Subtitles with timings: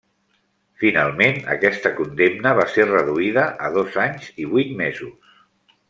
[0.83, 5.39] Finalment, aquesta condemna va ser reduïda a dos anys i vuit mesos.